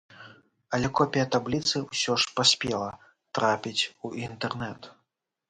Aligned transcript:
Але 0.77 0.87
копія 0.99 1.25
табліцы 1.35 1.81
ўсё 1.83 2.15
ж 2.23 2.33
паспела 2.41 2.89
трапіць 3.41 3.83
у 4.09 4.13
інтэрнэт. 4.25 4.91